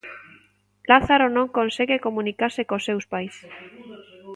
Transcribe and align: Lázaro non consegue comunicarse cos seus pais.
Lázaro 0.89 1.27
non 1.37 1.53
consegue 1.57 2.03
comunicarse 2.07 2.61
cos 2.69 2.85
seus 2.87 3.05
pais. 3.13 3.35